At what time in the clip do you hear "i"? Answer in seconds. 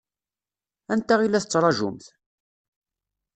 1.25-1.27